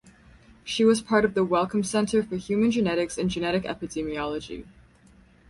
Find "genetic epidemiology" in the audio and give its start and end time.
3.29-4.65